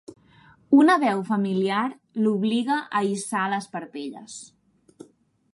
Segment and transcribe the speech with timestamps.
[0.77, 1.83] Una veu familiar
[2.23, 4.43] l'obliga a hissar les parpelles.